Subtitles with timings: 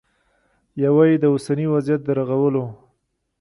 [0.83, 2.65] یوه یې د اوسني وضعیت د رغولو